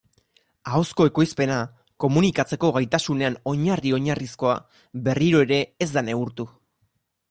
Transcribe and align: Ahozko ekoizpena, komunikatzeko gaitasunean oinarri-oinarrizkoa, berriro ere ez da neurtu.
Ahozko 0.69 1.05
ekoizpena, 1.09 1.57
komunikatzeko 2.05 2.73
gaitasunean 2.79 3.39
oinarri-oinarrizkoa, 3.55 4.59
berriro 5.09 5.47
ere 5.49 5.65
ez 5.87 5.95
da 5.99 6.09
neurtu. 6.11 6.53